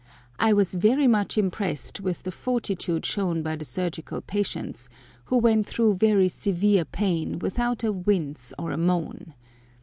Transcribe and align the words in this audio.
I 0.39 0.51
was 0.51 0.73
very 0.73 1.05
much 1.05 1.37
impressed 1.37 1.99
with 2.01 2.23
the 2.23 2.31
fortitude 2.31 3.05
shown 3.05 3.43
by 3.43 3.55
the 3.55 3.63
surgical 3.65 4.19
patients, 4.19 4.89
who 5.25 5.37
went 5.37 5.67
through 5.67 5.93
very 5.97 6.27
severe 6.27 6.85
pain 6.85 7.37
without 7.37 7.83
a 7.83 7.91
wince 7.93 8.51
or 8.57 8.71
a 8.71 8.77
moan. 8.79 9.35